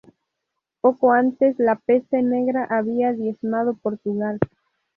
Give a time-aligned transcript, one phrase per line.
[0.81, 4.39] Poco antes la Peste Negra había diezmado Portugal.